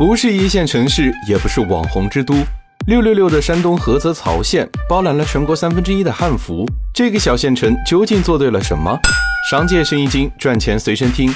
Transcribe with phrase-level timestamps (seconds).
[0.00, 2.32] 不是一线城市，也不是网红之都。
[2.86, 8.98] 六六六的山东菏泽曹县包揽了全国三分之一的汉服，这个小县城究竟做对了什么？
[9.50, 11.30] 商界生意经，赚钱随身听。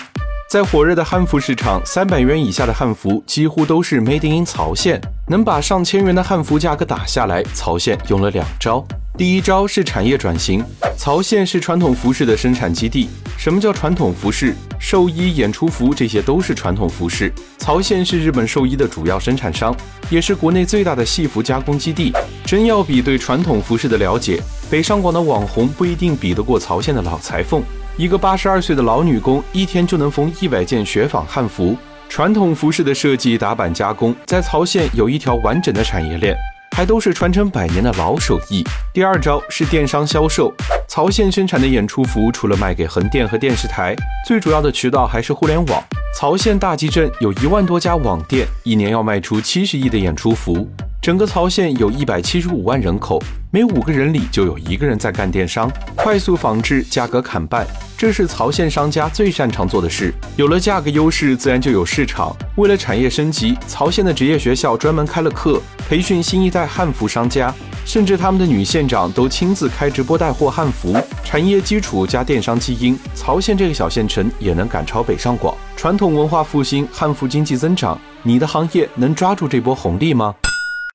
[0.50, 4.99] 在火热的汉服市场，三百元以下的汉服几乎都是 Made in 曹县。
[5.29, 8.83] 能把上千元的汉服价格打下来，曹县用了两招。
[9.17, 10.65] 第一招是产业转型。
[10.96, 13.09] 曹县是传统服饰的生产基地。
[13.39, 14.57] 什么叫传统服饰？
[14.81, 17.32] 寿衣、演出服这些都是传统服饰。
[17.59, 19.73] 曹县是日本寿衣的主要生产商，
[20.11, 22.13] 也是国内最大的戏服加工基地。
[22.45, 27.63] 真要比对传统服饰的了解，北上广的网红不一定比得过曹县的老裁缝。
[27.96, 31.77] 一个八十二岁的老女工，一天就能缝一百件雪纺汉服。
[32.08, 36.36] 传统服饰的设计、打版、加工，在曹县有一条完整的产业链，
[36.75, 38.64] 还都是传承百年的老手艺。
[38.92, 40.53] 第二招是电商销售。
[40.89, 43.95] 曹县生产的演出服，除了卖给横店和电视台，
[44.27, 45.83] 最主要的渠道还是互联网。
[46.19, 50.69] 曹县大集镇有一万多家网店，一年要卖出七十亿的演出服。
[51.05, 55.70] 整个曹县有一百七十五万人口，每五个人里就有一个人在干电商。
[55.94, 60.14] 快速仿制，价格砍半，这是曹县商家最擅长做的事。
[60.36, 62.34] 有了价格优势，自然就有市场。
[62.56, 67.52] 为了产业升级，曹县的职业学校专门开了课，培训新一代汉服商家，
[67.84, 70.97] 甚至他们的女县长都亲自开直播带货汉服。
[71.22, 75.55] 产业基础加电商基因，曹县这个小县城也能赶超北上广。
[75.77, 80.34] 传统文化复兴，汉服经济增长，你的行业能抓住这波红利吗？